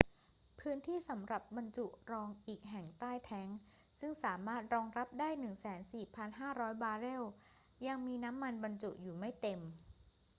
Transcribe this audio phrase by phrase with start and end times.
[0.59, 3.57] พื้นที่สำหรับบรรจุรองอีกแห่งใต้แทงก์
[3.99, 5.29] ซึ่งสามารถรองรับได้
[6.19, 7.23] 104,500 บาร์เรล
[7.87, 9.59] ยังมีน้ำมันบรรจุอยู่ไม่เต็ม